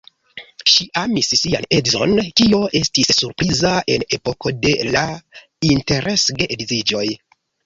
Ŝi 0.75 0.85
amis 1.01 1.27
sian 1.41 1.67
edzon, 1.79 2.13
kio 2.41 2.61
estis 2.79 3.11
surpriza 3.19 3.75
en 3.97 4.07
epoko 4.19 4.55
de 4.65 4.73
la 4.97 5.05
interes-geedziĝoj. 5.71 7.05